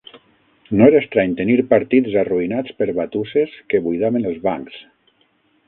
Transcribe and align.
No 0.79 0.85
era 0.91 1.01
estrany 1.03 1.35
tenir 1.41 1.57
partits 1.73 2.17
arruïnats 2.23 2.75
per 2.81 2.89
batusses 3.01 3.55
que 3.75 3.85
buidaven 3.91 4.29
els 4.31 4.43
bancs. 4.51 4.83